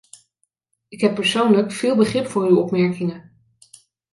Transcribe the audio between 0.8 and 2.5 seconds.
Ik heb persoonlijk veel begrip voor